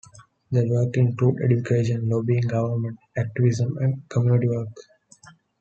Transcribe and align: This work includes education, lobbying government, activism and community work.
This 0.49 0.67
work 0.67 0.97
includes 0.97 1.41
education, 1.43 2.09
lobbying 2.09 2.47
government, 2.47 2.97
activism 3.15 3.77
and 3.77 4.01
community 4.09 4.47
work. 4.47 4.75